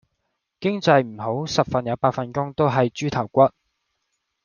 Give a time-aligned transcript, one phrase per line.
[0.59, 3.51] 經濟唔好十份有八份工都喺豬頭骨